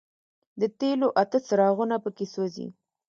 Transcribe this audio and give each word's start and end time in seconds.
د 0.59 0.61
تېلو 0.79 1.07
اته 1.21 1.37
څراغونه 1.47 1.95
په 2.03 2.09
کې 2.15 2.25
سوځي. 2.33 2.67